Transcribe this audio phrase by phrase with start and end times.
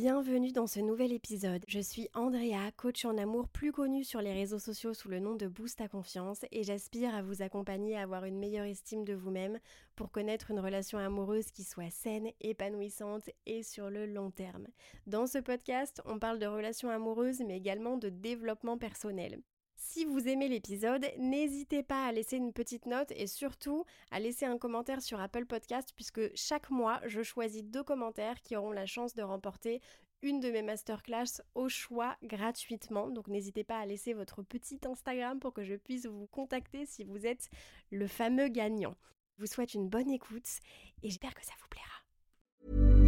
[0.00, 1.64] bienvenue dans ce nouvel épisode.
[1.66, 5.34] Je suis Andrea, coach en amour plus connue sur les réseaux sociaux sous le nom
[5.34, 9.12] de Boost à confiance et j'aspire à vous accompagner à avoir une meilleure estime de
[9.12, 9.58] vous-même
[9.96, 14.68] pour connaître une relation amoureuse qui soit saine, épanouissante et sur le long terme.
[15.08, 19.40] Dans ce podcast, on parle de relations amoureuses mais également de développement personnel.
[19.80, 24.44] Si vous aimez l'épisode, n'hésitez pas à laisser une petite note et surtout à laisser
[24.44, 28.86] un commentaire sur Apple Podcast puisque chaque mois, je choisis deux commentaires qui auront la
[28.86, 29.80] chance de remporter
[30.22, 33.08] une de mes masterclass au choix gratuitement.
[33.08, 37.04] Donc n'hésitez pas à laisser votre petit Instagram pour que je puisse vous contacter si
[37.04, 37.48] vous êtes
[37.92, 38.96] le fameux gagnant.
[39.36, 40.58] Je vous souhaite une bonne écoute
[41.04, 43.07] et j'espère que ça vous plaira.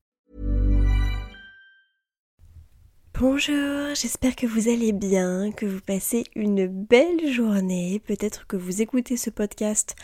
[3.21, 8.01] Bonjour, j'espère que vous allez bien, que vous passez une belle journée.
[8.07, 9.95] Peut-être que vous écoutez ce podcast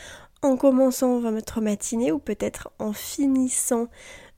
[0.44, 3.88] en commençant votre matinée ou peut-être en finissant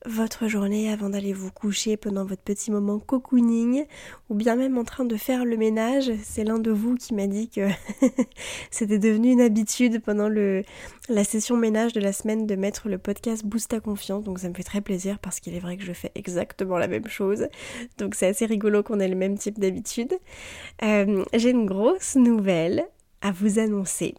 [0.06, 3.84] votre journée avant d'aller vous coucher pendant votre petit moment cocooning
[4.30, 6.10] ou bien même en train de faire le ménage.
[6.22, 7.68] C'est l'un de vous qui m'a dit que
[8.70, 13.44] c'était devenu une habitude pendant la session ménage de la semaine de mettre le podcast
[13.44, 14.24] Boost à confiance.
[14.24, 16.88] Donc ça me fait très plaisir parce qu'il est vrai que je fais exactement la
[16.88, 17.48] même chose.
[17.98, 20.14] Donc c'est assez rigolo qu'on ait le même type d'habitude.
[20.82, 22.84] Euh, j'ai une grosse nouvelle
[23.20, 24.14] à vous annoncer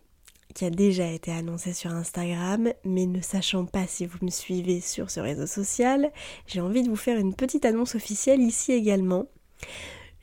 [0.52, 4.82] qui a déjà été annoncé sur Instagram, mais ne sachant pas si vous me suivez
[4.82, 6.12] sur ce réseau social,
[6.48, 9.28] j'ai envie de vous faire une petite annonce officielle ici également.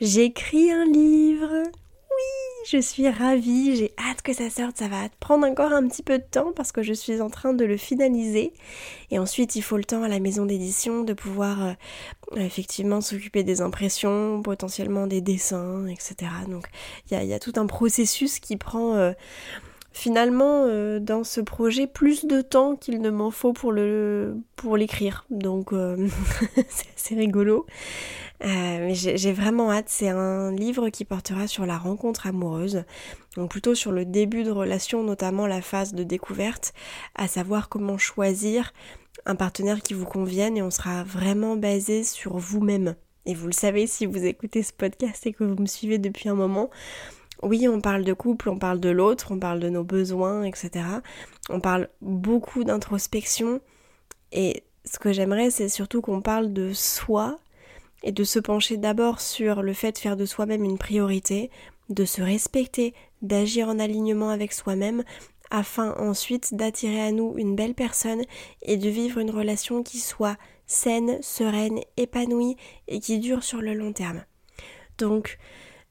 [0.00, 1.50] J'écris un livre.
[1.50, 6.02] Oui, je suis ravie, j'ai hâte que ça sorte, ça va prendre encore un petit
[6.02, 8.52] peu de temps parce que je suis en train de le finaliser.
[9.10, 11.72] Et ensuite, il faut le temps à la maison d'édition de pouvoir euh,
[12.36, 16.30] effectivement s'occuper des impressions, potentiellement des dessins, etc.
[16.48, 16.66] Donc
[17.10, 18.94] il y a, tout un processus qui prend...
[18.94, 19.12] Euh,
[19.98, 25.26] finalement euh, dans ce projet plus de temps qu'il ne m'en faut pour l'écrire.
[25.28, 26.08] Donc euh,
[26.68, 27.66] c'est assez rigolo.
[28.44, 29.88] Euh, mais j'ai vraiment hâte.
[29.88, 32.84] C'est un livre qui portera sur la rencontre amoureuse.
[33.36, 36.72] Donc plutôt sur le début de relation notamment la phase de découverte
[37.16, 38.72] à savoir comment choisir
[39.26, 42.94] un partenaire qui vous convienne et on sera vraiment basé sur vous-même.
[43.26, 46.28] Et vous le savez si vous écoutez ce podcast et que vous me suivez depuis
[46.28, 46.70] un moment
[47.42, 50.84] oui, on parle de couple, on parle de l'autre, on parle de nos besoins, etc.
[51.50, 53.60] On parle beaucoup d'introspection.
[54.32, 57.38] Et ce que j'aimerais, c'est surtout qu'on parle de soi
[58.02, 61.50] et de se pencher d'abord sur le fait de faire de soi-même une priorité,
[61.88, 65.04] de se respecter, d'agir en alignement avec soi-même,
[65.50, 68.22] afin ensuite d'attirer à nous une belle personne
[68.62, 72.56] et de vivre une relation qui soit saine, sereine, épanouie
[72.86, 74.24] et qui dure sur le long terme.
[74.98, 75.38] Donc,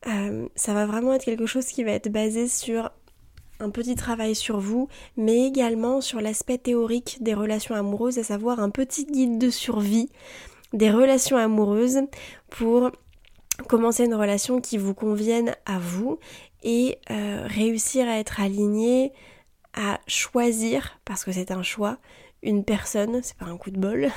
[0.07, 2.91] euh, ça va vraiment être quelque chose qui va être basé sur
[3.59, 8.59] un petit travail sur vous, mais également sur l'aspect théorique des relations amoureuses, à savoir
[8.59, 10.09] un petit guide de survie
[10.73, 12.01] des relations amoureuses
[12.49, 12.91] pour
[13.67, 16.19] commencer une relation qui vous convienne à vous
[16.63, 19.13] et euh, réussir à être aligné,
[19.73, 21.97] à choisir, parce que c'est un choix,
[22.43, 24.09] une personne, c'est pas un coup de bol,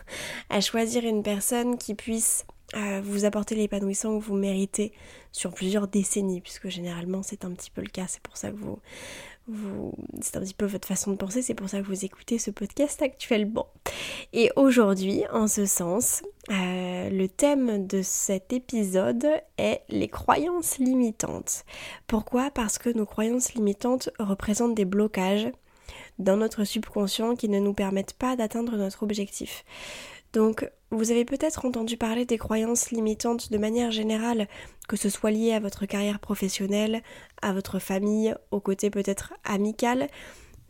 [0.50, 4.92] à choisir une personne qui puisse vous apporter l'épanouissement que vous méritez
[5.32, 8.56] sur plusieurs décennies, puisque généralement c'est un petit peu le cas, c'est pour ça que
[8.56, 8.78] vous,
[9.46, 12.38] vous c'est un petit peu votre façon de penser, c'est pour ça que vous écoutez
[12.38, 13.68] ce podcast actuellement.
[14.32, 19.26] Et aujourd'hui, en ce sens, euh, le thème de cet épisode
[19.56, 21.64] est les croyances limitantes.
[22.06, 22.50] Pourquoi?
[22.50, 25.48] Parce que nos croyances limitantes représentent des blocages
[26.18, 29.64] dans notre subconscient qui ne nous permettent pas d'atteindre notre objectif.
[30.32, 34.48] Donc, vous avez peut-être entendu parler des croyances limitantes de manière générale,
[34.88, 37.02] que ce soit lié à votre carrière professionnelle,
[37.42, 40.08] à votre famille, au côté peut-être amical.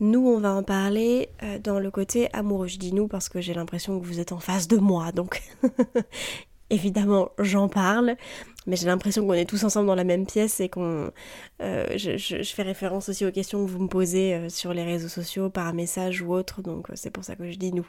[0.01, 2.69] Nous, on va en parler euh, dans le côté amoureux.
[2.69, 5.43] Je dis nous parce que j'ai l'impression que vous êtes en face de moi, donc
[6.71, 8.17] évidemment j'en parle,
[8.67, 11.11] mais j'ai l'impression qu'on est tous ensemble dans la même pièce et qu'on...
[11.63, 15.09] Euh, je, fais référence aussi aux questions que vous me posez euh, sur les réseaux
[15.09, 17.87] sociaux, par message ou autre, donc c'est pour ça que je dis nous.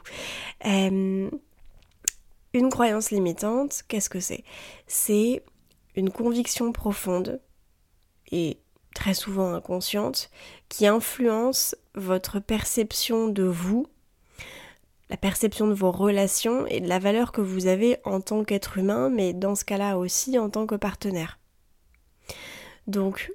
[2.52, 4.44] Une croyance limitante, qu'est-ce que c'est?
[4.86, 5.42] C'est
[5.94, 7.40] une conviction profonde
[8.30, 8.58] et
[8.94, 10.30] très souvent inconsciente,
[10.68, 13.86] qui influence votre perception de vous,
[15.08, 18.78] la perception de vos relations et de la valeur que vous avez en tant qu'être
[18.78, 21.38] humain, mais dans ce cas-là aussi en tant que partenaire.
[22.86, 23.32] Donc,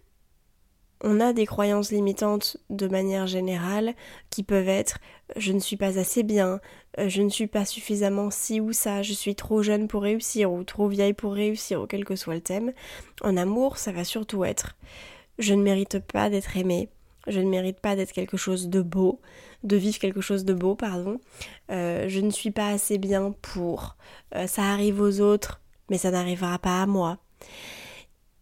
[1.02, 3.94] on a des croyances limitantes de manière générale
[4.30, 5.00] qui peuvent être
[5.36, 6.60] je ne suis pas assez bien,
[7.00, 10.52] euh, je ne suis pas suffisamment ci ou ça, je suis trop jeune pour réussir
[10.52, 12.74] ou trop vieille pour réussir ou quel que soit le thème.
[13.22, 14.76] En amour, ça va surtout être
[15.38, 16.90] je ne mérite pas d'être aimé,
[17.28, 19.20] je ne mérite pas d'être quelque chose de beau,
[19.64, 21.20] de vivre quelque chose de beau, pardon.
[21.72, 23.98] Euh, je ne suis pas assez bien pour.
[24.36, 27.18] Euh, ça arrive aux autres, mais ça n'arrivera pas à moi.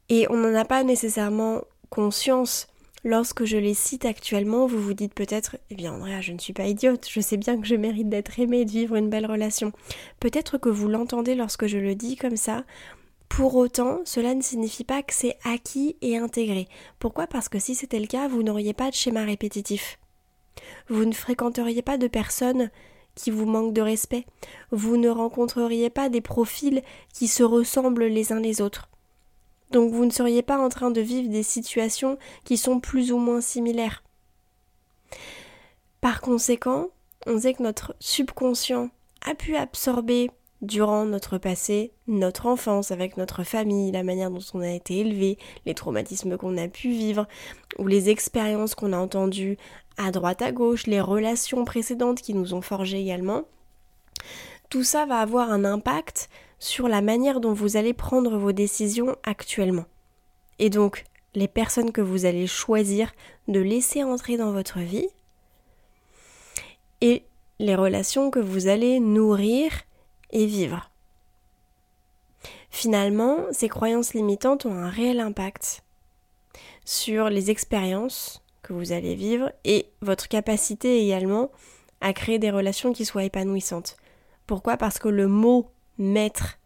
[0.09, 1.61] Et on n'en a pas nécessairement
[1.94, 2.68] conscience.
[3.04, 6.54] Lorsque je les cite actuellement, vous vous dites peut-être, eh bien Andrea, je ne suis
[6.54, 9.72] pas idiote, je sais bien que je mérite d'être aimée, de vivre une belle relation.
[10.19, 12.63] Peut-être que vous l'entendez lorsque je le dis comme ça,
[13.30, 16.68] pour autant, cela ne signifie pas que c'est acquis et intégré.
[16.98, 17.28] Pourquoi?
[17.28, 20.00] Parce que si c'était le cas, vous n'auriez pas de schéma répétitif.
[20.89, 22.72] Vous ne fréquenteriez pas de personnes
[23.13, 24.25] qui vous manquent de respect.
[24.72, 26.81] Vous ne rencontreriez pas des profils
[27.13, 28.89] qui se ressemblent les uns les autres.
[29.74, 33.18] Donc vous ne seriez pas en train de vivre des situations qui sont plus ou
[33.18, 34.04] moins similaires.
[36.00, 36.90] Par conséquent,
[37.25, 38.92] on sait que notre subconscient
[39.25, 40.30] a pu absorber
[40.62, 45.40] durant notre passé, notre enfance avec notre famille, la manière dont on a été élevé,
[45.66, 47.28] les traumatismes qu'on a pu vivre,
[47.80, 49.58] ou les expériences qu'on a entendues
[49.98, 53.44] à droite à gauche, les relations précédentes qui nous ont forgé également,
[54.70, 59.15] tout ça va avoir un impact sur la manière dont vous allez prendre vos décisions
[59.23, 59.85] actuellement.
[60.59, 61.05] Et donc,
[61.35, 63.11] les personnes que vous allez choisir
[63.47, 65.07] de laisser entrer dans votre vie
[67.01, 67.23] et
[67.59, 69.71] les relations que vous allez nourrir
[70.31, 70.89] et vivre.
[72.69, 75.83] Finalement, ces croyances limitantes ont un réel impact
[76.85, 81.51] sur les expériences que vous allez vivre et votre capacité également
[82.01, 83.97] à créer des relations qui soient épanouissantes.
[84.47, 84.77] Pourquoi?
[84.77, 86.57] Parce que le mot maître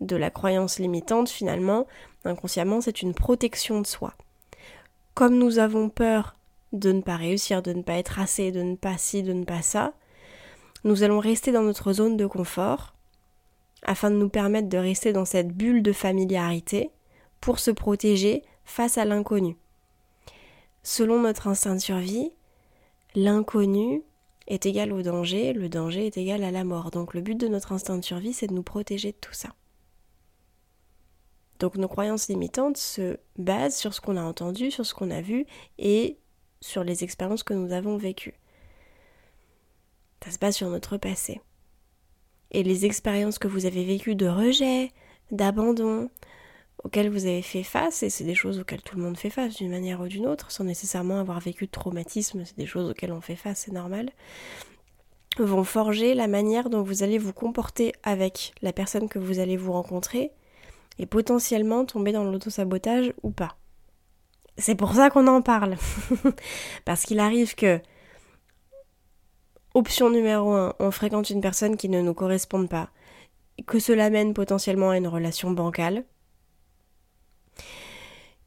[0.00, 1.86] de la croyance limitante, finalement,
[2.24, 4.14] inconsciemment, c'est une protection de soi.
[5.14, 6.36] Comme nous avons peur
[6.72, 9.44] de ne pas réussir, de ne pas être assez, de ne pas ci, de ne
[9.44, 9.92] pas ça,
[10.84, 12.94] nous allons rester dans notre zone de confort
[13.82, 16.90] afin de nous permettre de rester dans cette bulle de familiarité
[17.40, 19.56] pour se protéger face à l'inconnu.
[20.82, 22.32] Selon notre instinct de survie,
[23.14, 24.02] l'inconnu
[24.46, 26.90] est égal au danger, le danger est égal à la mort.
[26.90, 29.50] Donc le but de notre instinct de survie, c'est de nous protéger de tout ça.
[31.58, 35.20] Donc nos croyances limitantes se basent sur ce qu'on a entendu, sur ce qu'on a
[35.20, 35.46] vu
[35.78, 36.18] et
[36.60, 38.34] sur les expériences que nous avons vécues.
[40.24, 41.40] Ça se base sur notre passé.
[42.50, 44.90] Et les expériences que vous avez vécues de rejet,
[45.30, 46.10] d'abandon,
[46.84, 49.56] auxquelles vous avez fait face, et c'est des choses auxquelles tout le monde fait face
[49.56, 53.12] d'une manière ou d'une autre, sans nécessairement avoir vécu de traumatisme, c'est des choses auxquelles
[53.12, 54.10] on fait face, c'est normal,
[55.38, 59.56] vont forger la manière dont vous allez vous comporter avec la personne que vous allez
[59.56, 60.32] vous rencontrer,
[60.98, 63.56] et potentiellement tomber dans l'autosabotage ou pas.
[64.58, 65.76] C'est pour ça qu'on en parle.
[66.84, 67.80] Parce qu'il arrive que
[69.74, 72.90] Option numéro 1, on fréquente une personne qui ne nous correspond pas,
[73.66, 76.04] que cela mène potentiellement à une relation bancale,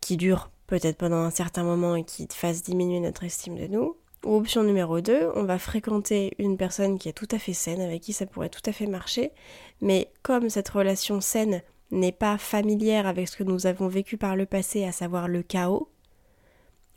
[0.05, 3.97] qui dure peut-être pendant un certain moment et qui fasse diminuer notre estime de nous.
[4.23, 7.81] Ou option numéro 2, on va fréquenter une personne qui est tout à fait saine,
[7.81, 9.31] avec qui ça pourrait tout à fait marcher,
[9.81, 14.35] mais comme cette relation saine n'est pas familière avec ce que nous avons vécu par
[14.35, 15.89] le passé, à savoir le chaos,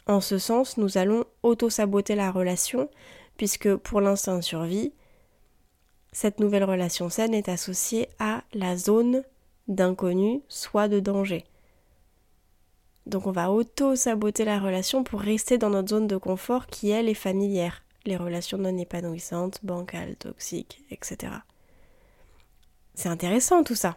[0.07, 2.91] en ce sens, nous allons auto-saboter la relation
[3.39, 4.93] puisque pour l'instinct de survie,
[6.13, 9.23] cette nouvelle relation saine est associée à la zone
[9.67, 11.45] d'inconnu, soit de danger.
[13.09, 17.09] Donc on va auto-saboter la relation pour rester dans notre zone de confort qui, elle,
[17.09, 17.83] est familière.
[18.05, 21.33] Les relations non épanouissantes, bancales, toxiques, etc.
[22.95, 23.97] C'est intéressant tout ça.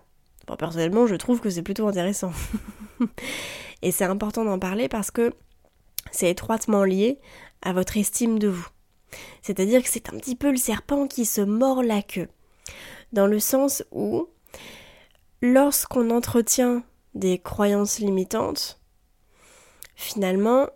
[0.58, 2.32] personnellement, je trouve que c'est plutôt intéressant.
[3.82, 5.34] Et c'est important d'en parler parce que
[6.12, 7.20] c'est étroitement lié
[7.62, 8.68] à votre estime de vous.
[9.41, 12.30] C'est-à-dire que c'est un petit peu le serpent qui se mord la queue.
[13.12, 14.30] Dans le sens où,
[15.41, 18.80] lorsqu'on entretient des croyances limitantes,
[20.01, 20.67] finalement,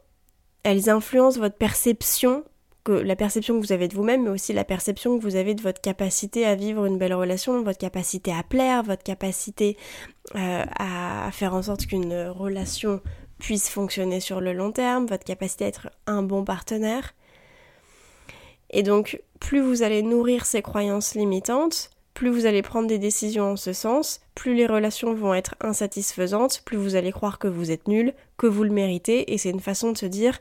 [0.63, 2.43] elles influencent votre perception,
[2.83, 5.55] que la perception que vous avez de vous-même, mais aussi la perception que vous avez
[5.55, 9.77] de votre capacité à vivre une belle relation, votre capacité à plaire, votre capacité
[10.35, 13.01] euh, à faire en sorte qu'une relation
[13.39, 17.15] puisse fonctionner sur le long terme, votre capacité à être un bon partenaire.
[18.69, 23.51] Et donc, plus vous allez nourrir ces croyances limitantes, plus vous allez prendre des décisions
[23.51, 27.71] en ce sens, plus les relations vont être insatisfaisantes, plus vous allez croire que vous
[27.71, 30.39] êtes nul, que vous le méritez, et c'est une façon de se dire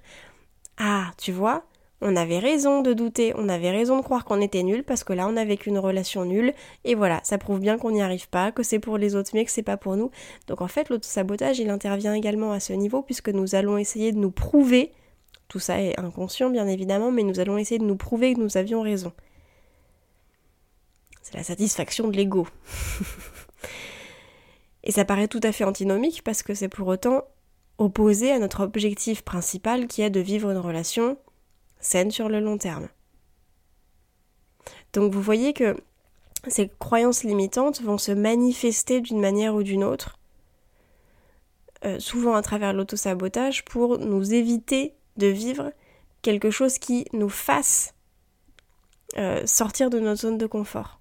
[0.78, 1.64] Ah, tu vois,
[2.00, 5.12] on avait raison de douter, on avait raison de croire qu'on était nul parce que
[5.12, 6.52] là on a vécu une relation nulle
[6.85, 9.45] et voilà, ça prouve bien qu'on n'y arrive pas, que c'est pour les autres mais
[9.45, 10.12] que c'est pas pour nous.
[10.47, 14.19] Donc en fait, l'auto-sabotage il intervient également à ce niveau puisque nous allons essayer de
[14.19, 14.93] nous prouver,
[15.49, 18.57] tout ça est inconscient bien évidemment, mais nous allons essayer de nous prouver que nous
[18.57, 19.12] avions raison.
[21.25, 22.47] C'est la satisfaction de l'ego.
[24.85, 27.25] et ça paraît tout à fait antinomique parce que c'est pour autant
[27.78, 31.16] opposé à notre objectif principal qui est de vivre une relation
[31.81, 32.88] saine sur le long terme.
[34.93, 35.76] Donc vous voyez que
[36.47, 40.19] ces croyances limitantes vont se manifester d'une manière ou d'une autre,
[41.87, 45.73] euh, souvent à travers l'autosabotage, pour nous éviter de vivre
[46.21, 47.95] quelque chose qui nous fasse
[49.16, 51.00] euh, sortir de notre zone de confort.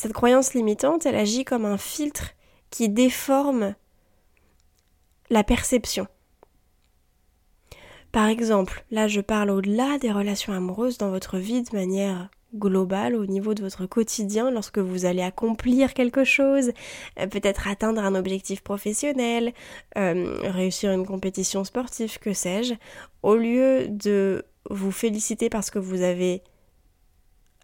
[0.00, 2.30] Cette croyance limitante, elle agit comme un filtre
[2.70, 3.74] qui déforme
[5.28, 6.06] la perception.
[8.12, 13.16] Par exemple, là je parle au-delà des relations amoureuses dans votre vie de manière globale
[13.16, 16.70] au niveau de votre quotidien lorsque vous allez accomplir quelque chose,
[17.18, 19.52] euh, peut-être atteindre un objectif professionnel,
[19.96, 22.74] euh, réussir une compétition sportive, que sais-je,
[23.24, 26.44] au lieu de vous féliciter parce que vous avez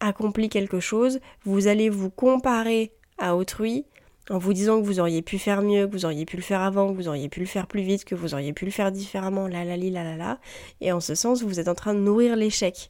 [0.06, 3.86] accompli quelque chose, vous allez vous comparer à autrui
[4.30, 6.62] en vous disant que vous auriez pu faire mieux, que vous auriez pu le faire
[6.62, 8.90] avant, que vous auriez pu le faire plus vite, que vous auriez pu le faire
[8.90, 10.38] différemment, la la la la la.
[10.80, 12.88] Et en ce sens, vous êtes en train de nourrir l'échec.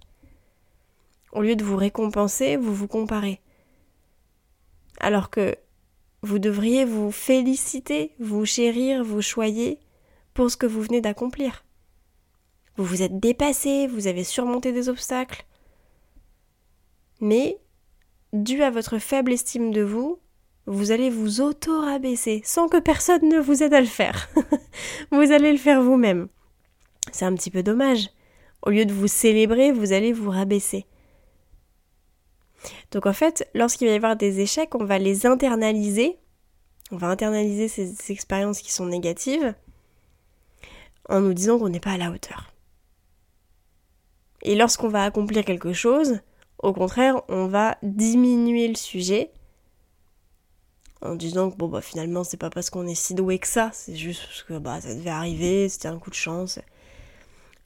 [1.33, 3.41] Au lieu de vous récompenser, vous vous comparez.
[5.01, 5.57] Alors que
[6.23, 9.81] vous devriez vous féliciter, vous chérir, vous choyer
[10.33, 11.65] pour ce que vous venez d'accomplir.
[12.77, 15.45] Vous vous êtes dépassé, vous avez surmonté des obstacles.
[17.25, 17.59] Mais,
[18.35, 20.19] dû à votre faible estime de vous,
[20.67, 24.29] vous allez vous auto-rabaisser sans que personne ne vous aide à le faire.
[25.11, 26.29] vous allez le faire vous-même.
[27.13, 28.11] C'est un petit peu dommage.
[28.61, 30.85] Au lieu de vous célébrer, vous allez vous rabaisser.
[32.91, 36.19] Donc en fait, lorsqu'il va y avoir des échecs, on va les internaliser.
[36.91, 39.55] On va internaliser ces, expériences qui sont négatives
[41.09, 42.53] en nous disant qu'on n'est pas à la hauteur.
[44.43, 46.21] Et lorsqu'on va accomplir quelque chose,
[46.63, 49.31] au contraire, on va diminuer le sujet
[51.03, 53.71] en disant que bon bah finalement c'est pas parce qu'on est si doué que ça,
[53.73, 56.59] c'est juste parce que bah ça devait arriver, c'était un coup de chance.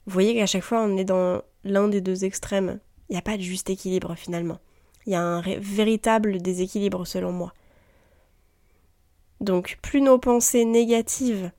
[0.05, 2.79] Vous voyez qu'à chaque fois on est dans l'un des deux extrêmes.
[3.09, 4.59] Il n'y a pas de juste équilibre finalement.
[5.05, 7.53] Il y a un véritable déséquilibre selon moi.
[9.39, 11.51] Donc plus nos pensées négatives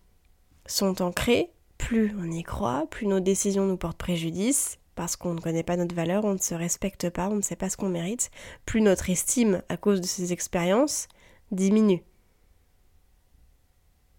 [0.66, 5.40] sont ancrées, plus on y croit, plus nos décisions nous portent préjudice, parce qu'on ne
[5.40, 7.88] connaît pas notre valeur, on ne se respecte pas, on ne sait pas ce qu'on
[7.88, 8.30] mérite,
[8.66, 11.09] plus notre estime à cause de ces expériences
[11.52, 12.02] diminue.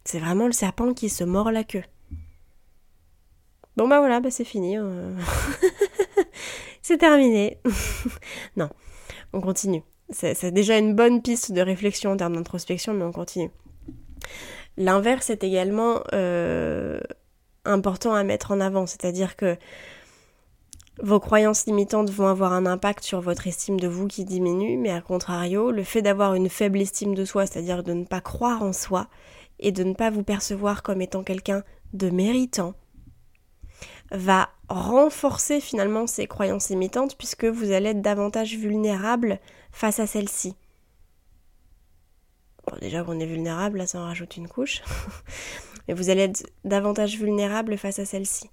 [0.06, 1.84] C'est vraiment le serpent qui se mord la queue.
[3.78, 4.76] Bon bah voilà, bah c'est fini.
[4.76, 5.14] Hein.
[6.82, 7.60] c'est terminé.
[8.56, 8.72] non,
[9.34, 9.84] on continue.
[10.10, 13.52] C'est déjà une bonne piste de réflexion en termes d'introspection, mais on continue.
[14.78, 17.00] L'inverse est également euh,
[17.66, 19.58] important à mettre en avant, c'est-à-dire que
[21.00, 24.92] vos croyances limitantes vont avoir un impact sur votre estime de vous qui diminue, mais
[24.92, 28.62] à contrario, le fait d'avoir une faible estime de soi, c'est-à-dire de ne pas croire
[28.62, 29.08] en soi
[29.60, 32.74] et de ne pas vous percevoir comme étant quelqu'un de méritant,
[34.12, 39.40] va renforcer finalement ces croyances limitantes puisque vous allez être davantage vulnérable
[39.72, 40.56] face à celles-ci.
[42.68, 44.82] Bon, déjà qu'on est vulnérable, là ça en rajoute une couche.
[45.88, 48.50] mais vous allez être davantage vulnérable face à celles-ci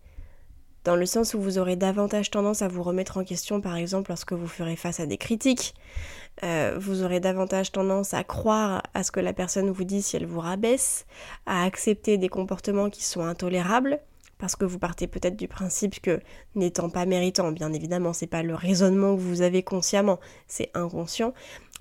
[0.89, 4.11] dans le sens où vous aurez davantage tendance à vous remettre en question, par exemple,
[4.11, 5.75] lorsque vous ferez face à des critiques.
[6.45, 10.17] Euh, vous aurez davantage tendance à croire à ce que la personne vous dit si
[10.17, 11.05] elle vous rabaisse,
[11.45, 14.01] à accepter des comportements qui sont intolérables,
[14.39, 16.21] parce que vous partez peut-être du principe que
[16.55, 21.35] n'étant pas méritant, bien évidemment, c'est pas le raisonnement que vous avez consciemment, c'est inconscient,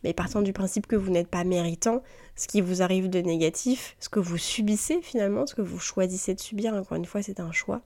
[0.04, 2.04] mais partant du principe que vous n'êtes pas méritant,
[2.36, 6.34] ce qui vous arrive de négatif, ce que vous subissez finalement, ce que vous choisissez
[6.34, 7.84] de subir, encore une fois, c'est un choix,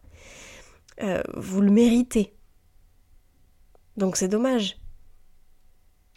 [1.01, 2.33] euh, vous le méritez.
[3.98, 4.77] Donc c'est dommage.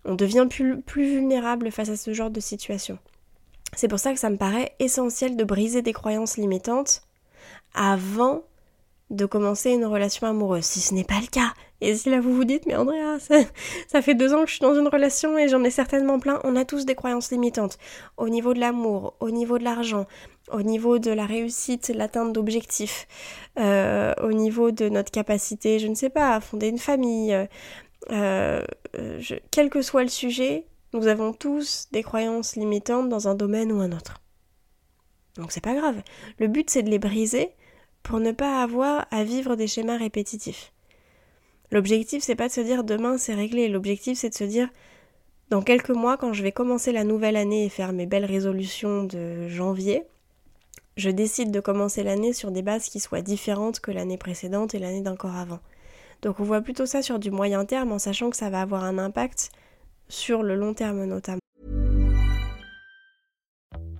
[0.04, 2.98] On devient plus, plus vulnérable face à ce genre de situation.
[3.76, 7.02] C'est pour ça que ça me paraît essentiel de briser des croyances limitantes
[7.74, 8.44] avant
[9.10, 11.52] de commencer une relation amoureuse, si ce n'est pas le cas.
[11.80, 13.18] Et si là vous vous dites, mais Andrea,
[13.88, 16.40] ça, fait deux ans que je suis dans une relation et j'en ai certainement plein,
[16.44, 17.78] on a tous des croyances limitantes.
[18.16, 20.06] Au niveau de l'amour, au niveau de l'argent,
[20.50, 23.06] au niveau de la réussite, l'atteinte d'objectifs,
[23.58, 27.46] euh, au niveau de notre capacité, je ne sais pas, à fonder une famille, euh,
[28.10, 28.62] euh,
[29.50, 33.80] quel que soit le sujet, nous avons tous des croyances limitantes dans un domaine ou
[33.80, 34.20] un autre.
[35.36, 36.00] Donc c'est pas grave.
[36.38, 37.50] Le but c'est de les briser
[38.04, 40.72] pour ne pas avoir à vivre des schémas répétitifs.
[41.72, 43.68] L'objectif, c'est pas de se dire demain c'est réglé.
[43.68, 44.68] L'objectif, c'est de se dire
[45.50, 49.04] dans quelques mois, quand je vais commencer la nouvelle année et faire mes belles résolutions
[49.04, 50.04] de janvier,
[50.96, 54.78] je décide de commencer l'année sur des bases qui soient différentes que l'année précédente et
[54.78, 55.60] l'année d'encore avant.
[56.22, 58.84] Donc on voit plutôt ça sur du moyen terme en sachant que ça va avoir
[58.84, 59.50] un impact
[60.08, 61.43] sur le long terme notamment.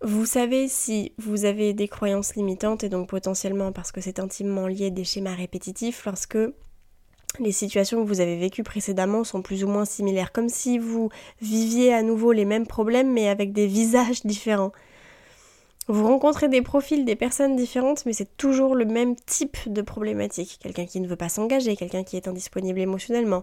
[0.00, 4.68] Vous savez si vous avez des croyances limitantes et donc potentiellement parce que c'est intimement
[4.68, 6.38] lié des schémas répétitifs lorsque
[7.40, 11.10] les situations que vous avez vécues précédemment sont plus ou moins similaires, comme si vous
[11.40, 14.72] viviez à nouveau les mêmes problèmes mais avec des visages différents.
[15.88, 20.58] Vous rencontrez des profils des personnes différentes, mais c'est toujours le même type de problématique.
[20.62, 23.42] Quelqu'un qui ne veut pas s'engager, quelqu'un qui est indisponible émotionnellement,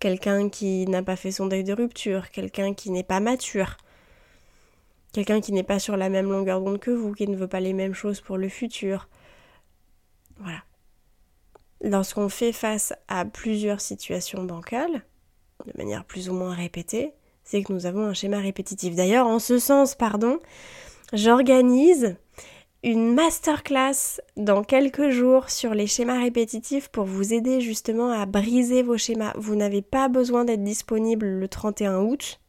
[0.00, 3.76] quelqu'un qui n'a pas fait son deuil de rupture, quelqu'un qui n'est pas mature.
[5.14, 7.60] Quelqu'un qui n'est pas sur la même longueur d'onde que vous, qui ne veut pas
[7.60, 9.08] les mêmes choses pour le futur.
[10.40, 10.64] Voilà.
[11.80, 15.04] Lorsqu'on fait face à plusieurs situations bancales,
[15.66, 17.12] de manière plus ou moins répétée,
[17.44, 18.96] c'est que nous avons un schéma répétitif.
[18.96, 20.40] D'ailleurs, en ce sens, pardon,
[21.12, 22.16] j'organise
[22.82, 28.82] une masterclass dans quelques jours sur les schémas répétitifs pour vous aider justement à briser
[28.82, 29.32] vos schémas.
[29.36, 32.40] Vous n'avez pas besoin d'être disponible le 31 août.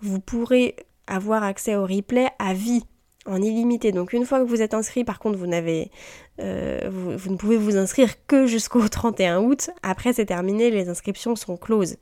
[0.00, 2.84] Vous pourrez avoir accès au replay à vie
[3.26, 3.92] en illimité.
[3.92, 5.90] Donc une fois que vous êtes inscrit, par contre, vous n'avez,
[6.40, 9.70] euh, vous, ne pouvez vous inscrire que jusqu'au 31 août.
[9.82, 11.96] Après, c'est terminé, les inscriptions sont closes.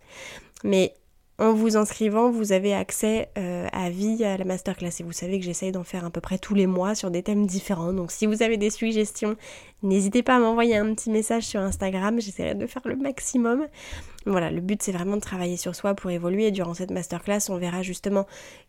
[0.62, 0.95] Mais
[1.38, 4.90] en vous inscrivant, vous avez accès euh, à vie à la masterclass.
[5.01, 7.25] Et vous savez que j'essaye d'en faire à peu près tous les mois sur des
[7.25, 7.92] thèmes différents.
[7.92, 9.37] Donc si vous avez des suggestions,
[9.83, 12.20] n'hésitez pas à m'envoyer un petit message sur Instagram.
[12.20, 13.66] J'essaierai de faire le maximum.
[14.27, 16.53] Voilà, le but c'est vraiment de travailler sur soi pour évoluer.
[16.53, 18.27] Durant cette masterclass, on verra justement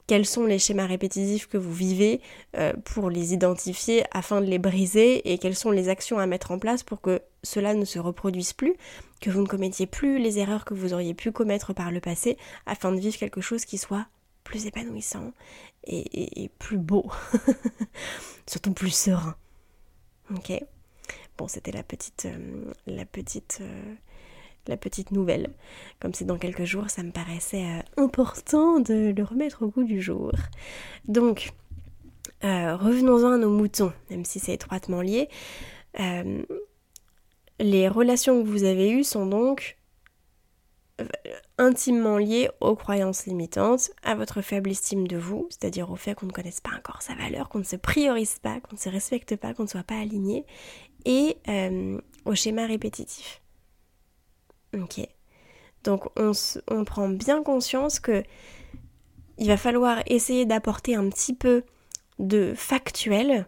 [0.07, 2.19] quels sont les schémas répétitifs que vous vivez
[2.57, 6.49] euh, pour les identifier afin de les briser et quelles sont les actions à mettre
[6.49, 8.75] en place pour que cela ne se reproduise plus,
[9.25, 12.37] que vous ne commettiez plus les erreurs que vous auriez pu commettre par le passé
[12.67, 14.05] afin de vivre quelque chose qui soit
[14.43, 15.31] plus épanouissant
[15.87, 17.09] et, plus beau,
[18.47, 19.35] surtout plus serein.
[20.29, 20.53] Ok
[21.39, 23.95] Bon, c'était la petite, euh, la petite euh,
[24.67, 25.49] la petite nouvelle.
[25.99, 29.83] Comme c'est dans quelques jours, ça me paraissait euh, important de le remettre au goût
[29.83, 30.33] du jour.
[31.07, 31.51] Donc,
[32.43, 35.29] revenons-en à nos moutons, même si c'est étroitement lié.
[37.61, 39.77] Euh, les relations que vous avez eues sont donc
[41.57, 46.27] intimement liées aux croyances limitantes, à votre faible estime de vous, c'est-à-dire au fait qu'on
[46.27, 49.35] ne connaisse pas encore sa valeur, qu'on ne se priorise pas, qu'on ne se respecte
[49.35, 50.45] pas, qu'on ne soit pas aligné,
[51.03, 51.37] et
[52.23, 53.41] au schéma répétitif.
[54.73, 55.05] Ok.
[55.83, 56.31] Donc on,
[56.69, 58.23] on, prend bien conscience que
[59.37, 61.63] il va falloir essayer d'apporter un petit peu
[62.19, 63.47] de factuel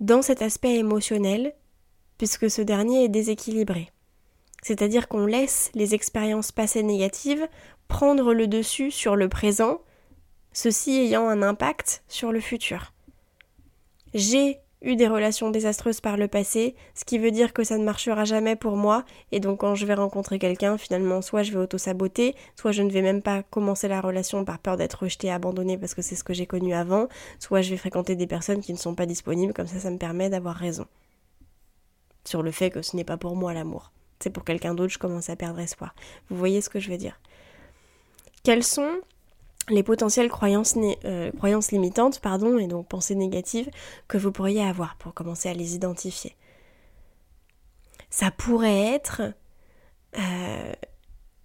[0.00, 1.54] dans cet aspect émotionnel,
[2.22, 3.90] puisque ce dernier est déséquilibré.
[4.62, 7.48] C'est-à-dire qu'on laisse les expériences passées négatives
[7.88, 9.80] prendre le dessus sur le présent,
[10.52, 12.92] ceci ayant un impact sur le futur.
[14.14, 17.82] J'ai eu des relations désastreuses par le passé, ce qui veut dire que ça ne
[17.82, 21.58] marchera jamais pour moi, et donc quand je vais rencontrer quelqu'un, finalement, soit je vais
[21.58, 25.76] auto-saboter, soit je ne vais même pas commencer la relation par peur d'être rejetée, abandonnée
[25.76, 27.08] parce que c'est ce que j'ai connu avant,
[27.40, 29.98] soit je vais fréquenter des personnes qui ne sont pas disponibles, comme ça ça me
[29.98, 30.86] permet d'avoir raison.
[32.24, 33.92] Sur le fait que ce n'est pas pour moi l'amour.
[34.20, 35.94] C'est pour quelqu'un d'autre, je commence à perdre espoir.
[36.28, 37.20] Vous voyez ce que je veux dire
[38.44, 39.00] Quelles sont
[39.68, 41.30] les potentielles croyances, euh,
[41.70, 43.70] limitantes pardon, et donc pensées négatives
[44.08, 46.36] que vous pourriez avoir pour commencer à les identifier?
[48.10, 49.22] Ça pourrait être
[50.18, 50.72] euh,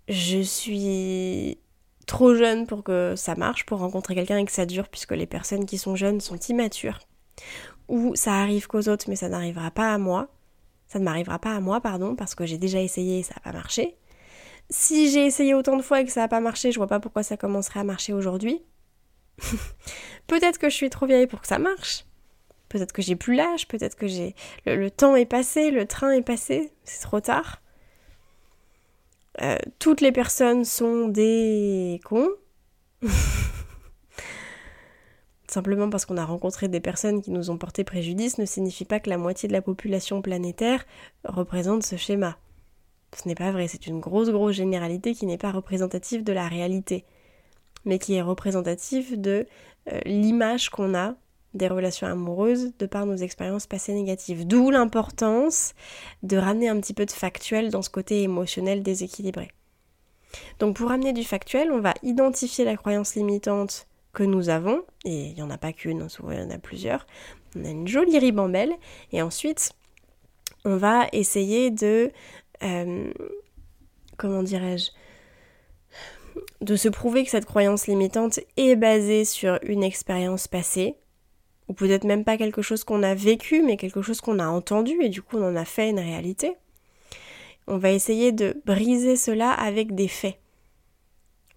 [0.07, 1.59] je suis
[2.05, 5.25] trop jeune pour que ça marche, pour rencontrer quelqu'un et que ça dure, puisque les
[5.25, 6.99] personnes qui sont jeunes sont immatures.
[7.87, 10.29] Ou ça arrive qu'aux autres, mais ça n'arrivera pas à moi.
[10.87, 13.41] Ça ne m'arrivera pas à moi, pardon, parce que j'ai déjà essayé et ça n'a
[13.41, 13.97] pas marché.
[14.69, 16.99] Si j'ai essayé autant de fois et que ça n'a pas marché, je vois pas
[16.99, 18.61] pourquoi ça commencerait à marcher aujourd'hui.
[20.27, 22.05] peut-être que je suis trop vieille pour que ça marche.
[22.69, 26.21] Peut-être que j'ai plus l'âge, peut-être que j'ai le, temps est passé, le train est
[26.21, 27.61] passé, c'est trop tard.
[29.41, 32.29] Euh, toutes les personnes sont des cons.
[35.49, 38.99] Simplement parce qu'on a rencontré des personnes qui nous ont porté préjudice ne signifie pas
[38.99, 40.85] que la moitié de la population planétaire
[41.23, 42.37] représente ce schéma.
[43.15, 46.49] Ce n'est pas vrai, c'est une grosse, grosse généralité qui n'est pas représentative de la
[46.49, 47.05] réalité,
[47.85, 49.47] mais qui est représentative de
[49.91, 51.15] euh, l'image qu'on a
[51.53, 54.45] des relations amoureuses de par nos expériences passées négatives.
[54.45, 55.73] D'où l'importance
[56.23, 59.51] de ramener un petit peu de factuel dans ce côté émotionnel déséquilibré.
[60.59, 63.86] Donc pour ramener du factuel, on va identifier la croyance limitante
[64.17, 66.49] que nous avons, et il n'y en a pas qu'une, hein, souvent il y en
[66.49, 67.05] a plusieurs.
[67.55, 68.73] On a une jolie ribambelle,
[69.11, 69.73] et ensuite
[70.65, 72.11] on va essayer de
[72.63, 73.13] euh,
[74.17, 74.89] comment dirais-je,
[76.61, 80.95] de se prouver que cette croyance limitante est basée sur une expérience passée,
[81.67, 84.99] ou peut-être même pas quelque chose qu'on a vécu, mais quelque chose qu'on a entendu,
[84.99, 86.55] et du coup on en a fait une réalité.
[87.67, 90.39] On va essayer de briser cela avec des faits.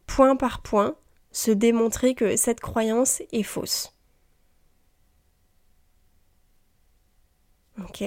[0.07, 0.97] Point par point,
[1.33, 3.95] se démontrer que cette croyance est fausse.
[7.79, 8.03] Ok.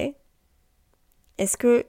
[1.38, 1.86] Est-ce que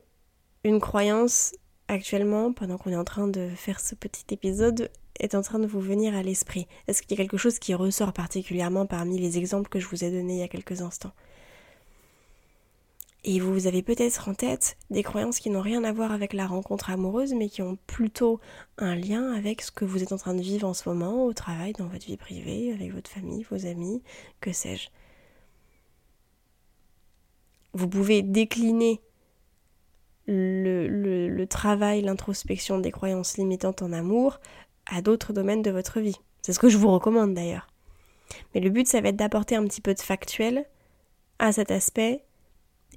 [0.63, 1.53] une croyance
[1.87, 5.67] actuellement, pendant qu'on est en train de faire ce petit épisode, est en train de
[5.67, 6.67] vous venir à l'esprit?
[6.87, 10.03] Est-ce qu'il y a quelque chose qui ressort particulièrement parmi les exemples que je vous
[10.03, 11.13] ai donnés il y a quelques instants?
[13.27, 16.45] Et vous avez peut-être en tête des croyances qui n'ont rien à voir avec la
[16.45, 18.39] rencontre amoureuse, mais qui ont plutôt
[18.77, 21.33] un lien avec ce que vous êtes en train de vivre en ce moment, au
[21.33, 24.03] travail, dans votre vie privée, avec votre famille, vos amis,
[24.41, 24.89] que sais-je.
[27.73, 29.01] Vous pouvez décliner
[30.27, 34.39] le, travail, l'introspection des croyances limitantes en amour
[34.85, 36.19] à d'autres domaines de votre vie.
[36.43, 37.67] C'est ce que je vous recommande d'ailleurs.
[38.53, 40.65] Mais le but, ça va être d'apporter un petit peu de factuel
[41.39, 42.24] à cet aspect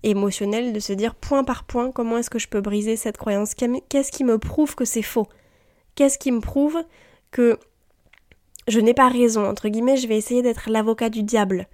[0.03, 3.55] émotionnel, de se dire point par point comment est-ce que je peux briser cette croyance,
[3.55, 5.29] qu'est-ce qui me prouve que c'est faux,
[5.95, 6.83] qu'est-ce qui me prouve
[7.31, 7.59] que
[8.69, 11.67] je n'ai pas raison, entre guillemets, je vais essayer d'être l'avocat du diable?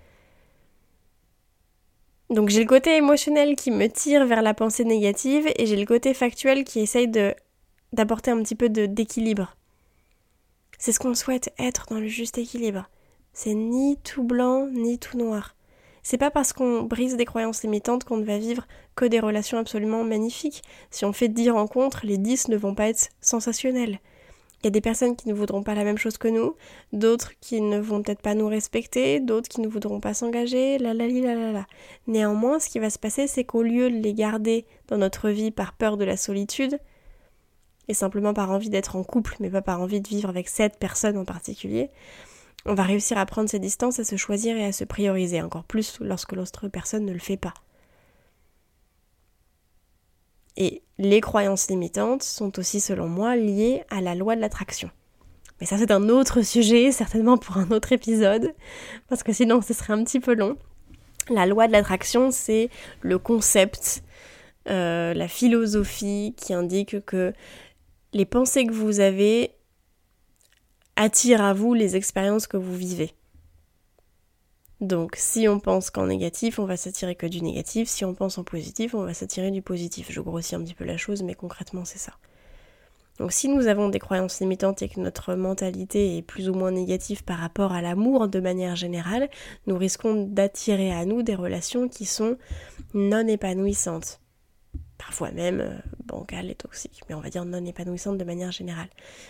[2.30, 5.86] Donc j'ai le côté émotionnel qui me tire vers la pensée négative et j'ai le
[5.86, 7.08] côté factuel qui essaye
[7.92, 9.54] d'apporter un petit peu d'équilibre.
[10.78, 12.88] C'est ce qu'on souhaite être dans le juste équilibre.
[13.32, 15.53] C'est ni tout blanc ni tout noir.
[16.04, 19.56] C'est pas parce qu'on brise des croyances limitantes qu'on ne va vivre que des relations
[19.56, 20.62] absolument magnifiques.
[20.90, 23.98] Si on fait 10 rencontres, les 10 ne vont pas être sensationnelles.
[24.60, 26.56] Il y a des personnes qui ne voudront pas la même chose que nous,
[26.92, 30.92] d'autres qui ne vont peut-être pas nous respecter, d'autres qui ne voudront pas s'engager, la
[30.92, 31.66] la la la la.
[32.06, 35.50] Néanmoins, ce qui va se passer, c'est qu'au lieu de les garder dans notre vie
[35.50, 36.78] par peur de la solitude,
[37.88, 40.78] et simplement par envie d'être en couple, mais pas par envie de vivre avec cette
[40.78, 41.90] personne en particulier,
[42.66, 45.64] on va réussir à prendre ses distances, à se choisir et à se prioriser, encore
[45.64, 47.54] plus lorsque l'autre personne ne le fait pas.
[50.56, 54.90] Et les croyances limitantes sont aussi, selon moi, liées à la loi de l'attraction.
[55.60, 58.54] Mais ça, c'est un autre sujet, certainement pour un autre épisode,
[59.08, 60.56] parce que sinon, ce serait un petit peu long.
[61.30, 64.02] La loi de l'attraction, c'est le concept,
[64.68, 67.32] euh, la philosophie qui indique que
[68.12, 69.52] les pensées que vous avez
[70.96, 73.14] attirent à vous les expériences que vous vivez.
[74.80, 78.38] Donc si on pense qu'en négatif, on va s'attirer que du négatif, si on pense
[78.38, 80.08] en positif, on va s'attirer du positif.
[80.10, 82.12] Je grossis un petit peu la chose, mais concrètement c'est ça.
[83.18, 86.72] Donc si nous avons des croyances limitantes et que notre mentalité est plus ou moins
[86.72, 89.30] négative par rapport à l'amour de manière générale,
[89.66, 92.36] nous risquons d'attirer à nous des relations qui sont
[92.92, 94.20] non épanouissantes
[94.98, 95.74] parfois même euh,
[96.06, 98.88] bancale et toxique, mais on va dire non épanouissante de manière générale.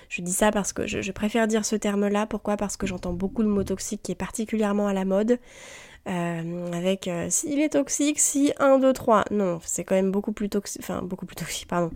[0.09, 2.57] Je dis ça parce que je, préfère dire ce terme-là, pourquoi?
[2.57, 5.38] Parce que j'entends beaucoup de mots toxiques qui est particulièrement à la mode.
[6.06, 9.24] Euh, avec euh, s'il est toxique, si 1, 2, 3.
[9.30, 11.90] Non, c'est quand même beaucoup plus toxique, enfin beaucoup plus toxique, pardon.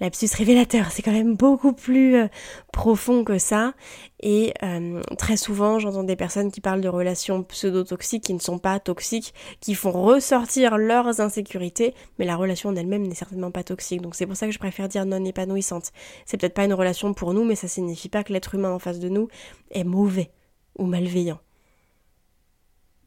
[0.00, 2.26] L'absus révélateur, c'est quand même beaucoup plus euh,
[2.72, 3.74] profond que ça.
[4.24, 4.54] Et
[5.18, 9.34] très souvent, j'entends des personnes qui parlent de relations pseudo-toxiques qui ne sont pas toxiques,
[9.58, 14.00] qui font ressortir leurs insécurités, mais la relation en elle-même n'est certainement pas toxique.
[14.00, 15.90] Donc c'est pour ça que je préfère dire non épanouissante.
[16.24, 18.78] C'est peut-être pas une relation pour nous, mais ça signifie pas que l'être humain en
[18.78, 19.26] face de nous
[19.72, 20.30] est mauvais
[20.78, 21.40] ou malveillant.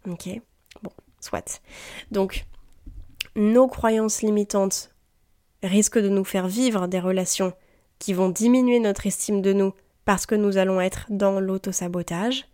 [0.08, 0.30] Ok
[0.84, 1.62] Bon, soit.
[2.12, 2.46] Donc,
[3.36, 4.94] nos croyances limitantes
[5.64, 7.54] risquent de nous faire vivre des relations
[8.00, 9.74] qui vont diminuer notre estime de nous
[10.06, 12.46] parce que nous allons être dans l'autosabotage.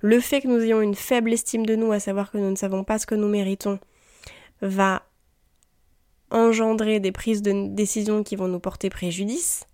[0.00, 2.56] Le fait que nous ayons une faible estime de nous, à savoir que nous ne
[2.56, 3.78] savons pas ce que nous méritons,
[4.60, 5.02] va
[6.30, 9.66] engendrer des prises de décision qui vont nous porter préjudice.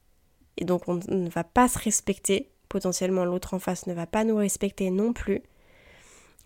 [0.57, 2.51] Et donc on ne va pas se respecter.
[2.69, 5.43] Potentiellement l'autre en face ne va pas nous respecter non plus.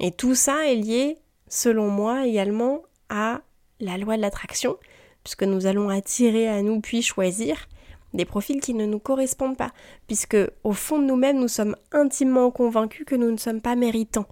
[0.01, 3.41] Et tout ça est lié, selon moi, également à
[3.81, 4.77] la loi de l'attraction,
[5.23, 7.69] puisque nous allons attirer à nous puis choisir
[8.13, 9.73] des profils qui ne nous correspondent pas,
[10.07, 14.27] puisque au fond de nous-mêmes, nous sommes intimement convaincus que nous ne sommes pas méritants.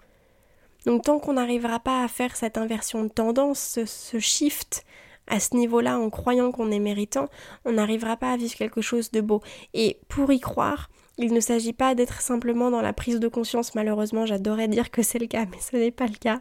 [0.86, 4.84] Donc tant qu'on n'arrivera pas à faire cette inversion de tendance, ce, shift
[5.26, 7.28] à ce niveau-là en croyant qu'on est méritant,
[7.64, 9.42] on n'arrivera pas à vivre quelque chose de beau.
[9.74, 13.74] Et pour y croire, il ne s'agit pas d'être simplement dans la prise de conscience,
[13.74, 16.40] malheureusement j'adorais dire que c'est le cas, mais ce n'est pas le cas.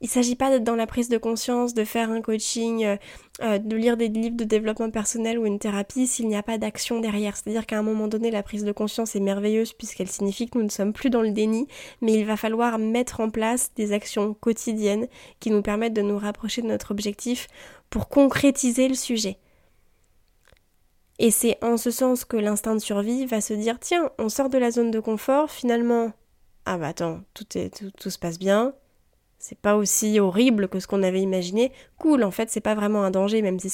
[0.00, 2.96] Il ne s'agit pas d'être dans la prise de conscience, de faire un coaching, euh,
[3.42, 6.56] euh, de lire des livres de développement personnel ou une thérapie s'il n'y a pas
[6.56, 7.36] d'action derrière.
[7.36, 10.64] C'est-à-dire qu'à un moment donné, la prise de conscience est merveilleuse puisqu'elle signifie que nous
[10.64, 11.66] ne sommes plus dans le déni,
[12.00, 15.08] mais il va falloir mettre en place des actions quotidiennes
[15.40, 17.48] qui nous permettent de nous rapprocher de notre objectif
[17.90, 19.38] pour concrétiser le sujet.
[21.18, 24.48] Et c'est en ce sens que l'instinct de survie va se dire tiens, on sort
[24.48, 26.12] de la zone de confort, finalement,
[26.64, 28.74] ah bah attends, tout, est, se passe bien,
[29.40, 31.70] c'est pas aussi horrible que ce qu'on avait imaginé.
[31.98, 33.72] Cool, en fait, c'est pas vraiment un danger, même si,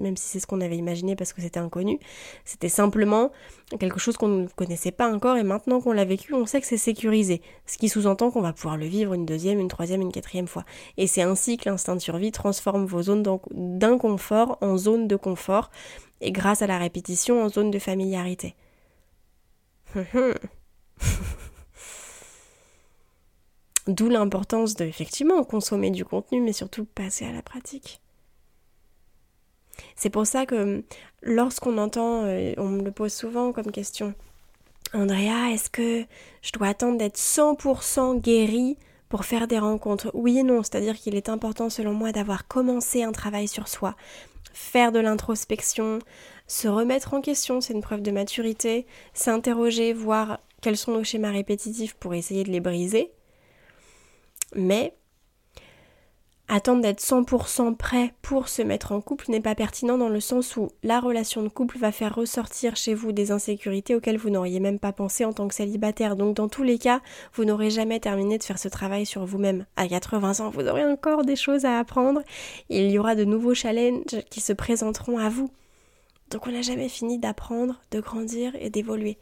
[0.00, 2.00] même si c'est ce qu'on avait imaginé parce que c'était inconnu.
[2.44, 3.30] C'était simplement
[3.78, 6.66] quelque chose qu'on ne connaissait pas encore et maintenant qu'on l'a vécu, on sait que
[6.66, 7.40] c'est sécurisé.
[7.66, 10.64] Ce qui sous-entend qu'on va pouvoir le vivre une deuxième, une troisième, une quatrième fois.
[10.96, 15.70] Et c'est ainsi que l'instinct de survie transforme vos zones d'inconfort en zones de confort
[16.20, 18.54] et grâce à la répétition en zone de familiarité.
[23.86, 28.00] D'où l'importance de effectivement consommer du contenu, mais surtout passer à la pratique.
[29.96, 30.84] C'est pour ça que
[31.22, 34.14] lorsqu'on entend, euh, on me le pose souvent comme question,
[34.92, 36.04] Andrea, est-ce que
[36.42, 38.76] je dois attendre d'être 100% guérie
[39.08, 40.10] pour faire des rencontres?
[40.14, 43.94] Oui et non, c'est-à-dire qu'il est important selon moi d'avoir commencé un travail sur soi,
[44.52, 45.98] faire de l'introspection,
[46.46, 51.30] se remettre en question, c'est une preuve de maturité, s'interroger, voir quels sont nos schémas
[51.30, 53.12] répétitifs pour essayer de les briser.
[54.54, 54.94] Mais
[56.50, 60.56] attendre d'être 100% prêt pour se mettre en couple n'est pas pertinent dans le sens
[60.56, 64.58] où la relation de couple va faire ressortir chez vous des insécurités auxquelles vous n'auriez
[64.58, 66.16] même pas pensé en tant que célibataire.
[66.16, 67.00] Donc dans tous les cas,
[67.34, 69.64] vous n'aurez jamais terminé de faire ce travail sur vous-même.
[69.76, 72.20] À 80 ans, vous aurez encore des choses à apprendre.
[72.68, 75.50] Il y aura de nouveaux challenges qui se présenteront à vous.
[76.30, 79.18] Donc on n'a jamais fini d'apprendre, de grandir et d'évoluer.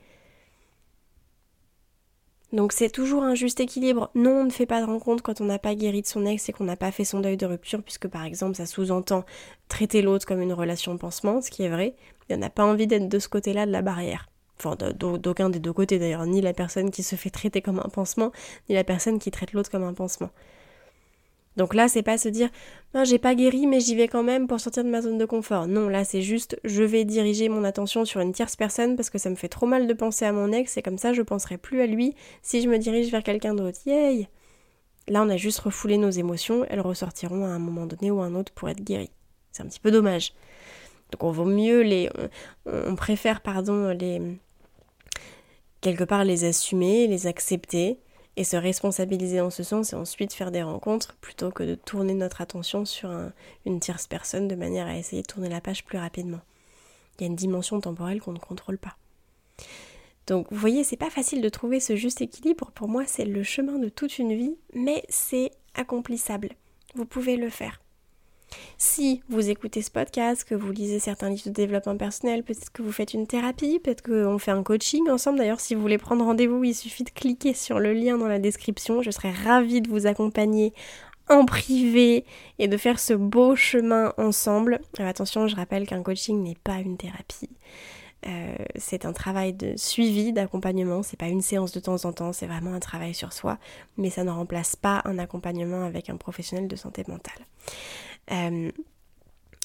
[2.53, 4.11] Donc c'est toujours un juste équilibre.
[4.15, 6.49] Non, on ne fait pas de rencontre quand on n'a pas guéri de son ex
[6.49, 9.25] et qu'on n'a pas fait son deuil de rupture, puisque par exemple ça sous-entend
[9.69, 11.95] traiter l'autre comme une relation de pansement, ce qui est vrai.
[12.29, 14.29] Il n'y en a pas envie d'être de ce côté-là de la barrière.
[14.59, 17.89] Enfin, d'aucun des deux côtés d'ailleurs, ni la personne qui se fait traiter comme un
[17.89, 18.33] pansement,
[18.69, 20.31] ni la personne qui traite l'autre comme un pansement.
[21.59, 22.49] Donc là, c'est pas se dire
[22.95, 25.25] ben, j'ai pas guéri mais j'y vais quand même pour sortir de ma zone de
[25.25, 25.67] confort.
[25.67, 29.19] Non, là c'est juste je vais diriger mon attention sur une tierce personne parce que
[29.19, 31.59] ça me fait trop mal de penser à mon ex et comme ça je penserai
[31.59, 33.79] plus à lui si je me dirige vers quelqu'un d'autre.
[33.87, 34.29] Yay
[35.09, 38.27] Là, on a juste refoulé nos émotions, elles ressortiront à un moment donné ou à
[38.27, 39.11] un autre pour être guéries.
[39.51, 40.35] C'est un petit peu dommage.
[41.11, 42.09] Donc on vaut mieux les
[42.67, 44.23] on préfère pardon les
[45.81, 47.99] quelque part les assumer, les accepter
[48.39, 52.15] et se responsabiliser en ce sens et ensuite faire des rencontres plutôt que de tourner
[52.15, 53.11] notre attention sur
[53.67, 56.41] une tierce personne de manière à essayer de tourner la page plus rapidement.
[57.19, 58.97] Il y a une dimension temporelle qu'on ne contrôle pas.
[60.29, 62.71] Donc vous voyez, c'est pas facile de trouver ce juste équilibre.
[62.77, 66.51] Pour moi, c'est le chemin de toute une vie, mais c'est accomplissable.
[66.95, 67.81] Vous pouvez le faire.
[68.77, 72.83] Si vous écoutez ce podcast, que vous lisez certains livres de développement personnel, peut-être que
[72.83, 75.39] vous faites une thérapie, peut-être qu'on fait un coaching ensemble.
[75.39, 78.39] D'ailleurs, si vous voulez prendre rendez-vous, il suffit de cliquer sur le lien dans la
[78.39, 79.03] description.
[79.03, 80.73] Je serai ravie de vous accompagner
[81.29, 82.25] en privé
[82.59, 84.81] et de faire ce beau chemin ensemble.
[84.99, 87.51] attention, je rappelle qu'un coaching n'est pas une thérapie.
[88.27, 92.33] Euh, c'est un travail de suivi, d'accompagnement, c'est pas une séance de temps en temps,
[92.33, 93.59] c'est vraiment un travail sur soi,
[93.97, 97.47] mais ça ne remplace pas un accompagnement avec un professionnel de santé mentale.
[98.31, 98.71] Euh,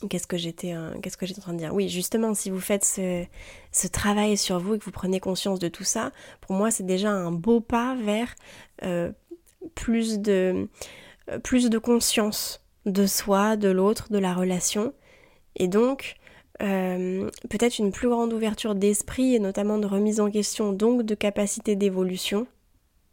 [0.09, 1.73] qu'est-ce que j'étais qu'est-ce que j'étais en train de dire?
[1.73, 5.67] Oui, justement, si vous faites ce, travail sur vous et que vous prenez conscience de
[5.67, 8.35] tout ça, pour moi, c'est déjà un beau pas vers
[8.83, 9.11] euh,
[9.75, 10.67] plus de
[11.43, 14.93] plus de conscience de soi, de l'autre, de la relation,
[15.55, 16.17] et donc
[16.61, 21.15] euh, peut-être une plus grande ouverture d'esprit et notamment de remise en question, donc de
[21.15, 22.47] capacité d'évolution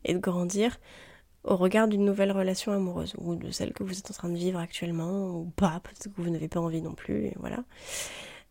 [0.04, 0.78] et de grandir
[1.44, 4.36] au regard d'une nouvelle relation amoureuse ou de celle que vous êtes en train de
[4.36, 7.64] vivre actuellement ou pas, peut-être que vous n'avez pas envie non plus, et voilà.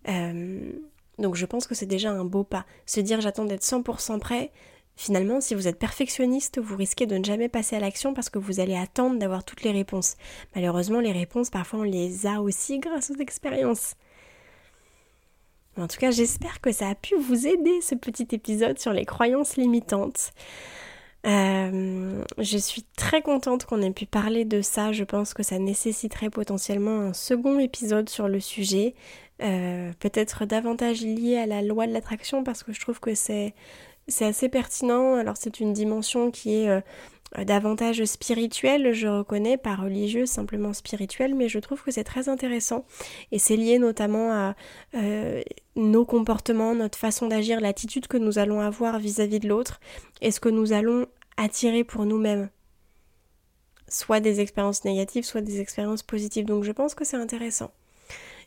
[0.07, 0.71] Euh,
[1.19, 2.65] donc je pense que c'est déjà un beau pas.
[2.85, 4.51] Se dire j'attends d'être 100% prêt,
[4.95, 8.39] finalement si vous êtes perfectionniste, vous risquez de ne jamais passer à l'action parce que
[8.39, 10.15] vous allez attendre d'avoir toutes les réponses.
[10.55, 13.95] Malheureusement les réponses parfois on les a aussi grâce aux expériences.
[15.77, 19.05] En tout cas, j'espère que ça a pu vous aider ce petit épisode sur les
[19.05, 20.33] croyances limitantes.
[21.25, 24.91] Euh, je suis très contente qu'on ait pu parler de ça.
[24.91, 28.95] Je pense que ça nécessiterait potentiellement un second épisode sur le sujet.
[29.41, 33.53] Euh, peut-être davantage lié à la loi de l'attraction parce que je trouve que c'est
[34.21, 35.15] assez pertinent.
[35.15, 36.81] Alors c'est une dimension qui est euh,
[37.37, 42.85] davantage spirituel, je reconnais, pas religieux, simplement spirituel, mais je trouve que c'est très intéressant
[43.31, 44.55] et c'est lié notamment à
[44.95, 45.41] euh,
[45.75, 49.79] nos comportements, notre façon d'agir, l'attitude que nous allons avoir vis-à-vis de l'autre
[50.21, 51.05] et ce que nous allons
[51.37, 52.49] attirer pour nous-mêmes.
[53.87, 56.45] Soit des expériences négatives, soit des expériences positives.
[56.45, 57.71] Donc je pense que c'est intéressant.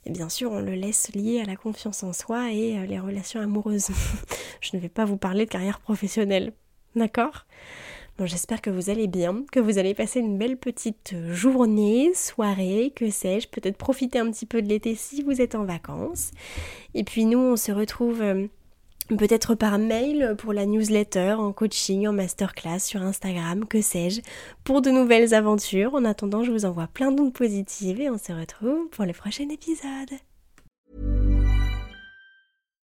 [0.05, 2.99] Et bien sûr, on le laisse lié à la confiance en soi et euh, les
[2.99, 3.89] relations amoureuses.
[4.61, 6.53] je ne vais pas vous parler de carrière professionnelle.
[6.97, 7.47] D'accord?
[8.27, 13.11] J'espère que vous allez bien, que vous allez passer une belle petite journée, soirée, que
[13.11, 16.31] sais-je, peut-être profiter un petit peu de l'été si vous êtes en vacances.
[16.95, 18.47] Et puis nous, on se retrouve euh,
[19.09, 24.21] peut-être par mail pour la newsletter, en coaching, en masterclass sur Instagram, que sais-je,
[24.65, 25.95] pour de nouvelles aventures.
[25.95, 29.49] En attendant, je vous envoie plein d'ondes positives et on se retrouve pour le prochain
[29.49, 30.11] épisode.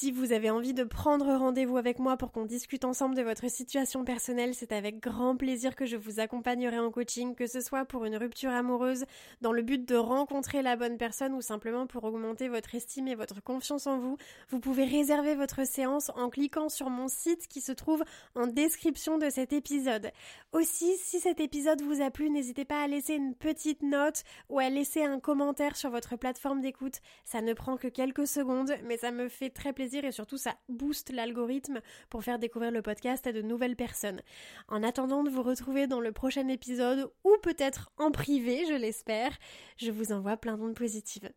[0.00, 3.50] Si vous avez envie de prendre rendez-vous avec moi pour qu'on discute ensemble de votre
[3.50, 7.84] situation personnelle, c'est avec grand plaisir que je vous accompagnerai en coaching, que ce soit
[7.84, 9.04] pour une rupture amoureuse,
[9.42, 13.14] dans le but de rencontrer la bonne personne ou simplement pour augmenter votre estime et
[13.14, 14.16] votre confiance en vous.
[14.48, 18.02] Vous pouvez réserver votre séance en cliquant sur mon site qui se trouve
[18.34, 20.12] en description de cet épisode.
[20.52, 24.60] Aussi, si cet épisode vous a plu, n'hésitez pas à laisser une petite note ou
[24.60, 27.00] à laisser un commentaire sur votre plateforme d'écoute.
[27.26, 31.10] Ça ne prend que quelques secondes, mais ça me fait très et surtout ça booste
[31.10, 34.22] l'algorithme pour faire découvrir le podcast à de nouvelles personnes.
[34.68, 39.36] En attendant de vous retrouver dans le prochain épisode ou peut-être en privé, je l'espère,
[39.76, 41.30] je vous envoie plein d'ondes positives.